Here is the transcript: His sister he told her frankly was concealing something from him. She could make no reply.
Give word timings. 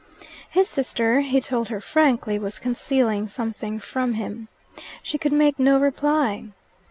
His 0.49 0.67
sister 0.67 1.19
he 1.19 1.39
told 1.39 1.67
her 1.69 1.79
frankly 1.79 2.39
was 2.39 2.57
concealing 2.57 3.27
something 3.27 3.77
from 3.77 4.13
him. 4.13 4.47
She 5.03 5.19
could 5.19 5.31
make 5.31 5.59
no 5.59 5.79
reply. 5.79 6.45